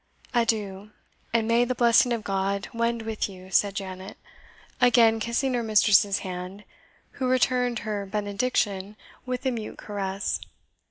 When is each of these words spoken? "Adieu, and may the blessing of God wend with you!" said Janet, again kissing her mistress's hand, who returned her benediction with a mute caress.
"Adieu, 0.33 0.89
and 1.31 1.47
may 1.47 1.63
the 1.63 1.75
blessing 1.75 2.11
of 2.11 2.23
God 2.23 2.67
wend 2.73 3.03
with 3.03 3.29
you!" 3.29 3.51
said 3.51 3.75
Janet, 3.75 4.17
again 4.81 5.19
kissing 5.19 5.53
her 5.53 5.61
mistress's 5.61 6.17
hand, 6.25 6.63
who 7.11 7.27
returned 7.29 7.77
her 7.85 8.07
benediction 8.07 8.97
with 9.27 9.45
a 9.45 9.51
mute 9.51 9.77
caress. 9.77 10.39